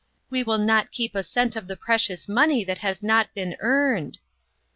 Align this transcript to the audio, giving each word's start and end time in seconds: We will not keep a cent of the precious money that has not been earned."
We 0.31 0.41
will 0.41 0.57
not 0.57 0.91
keep 0.91 1.13
a 1.13 1.21
cent 1.21 1.55
of 1.55 1.67
the 1.67 1.77
precious 1.77 2.27
money 2.27 2.63
that 2.63 2.79
has 2.79 3.03
not 3.03 3.31
been 3.35 3.55
earned." 3.59 4.17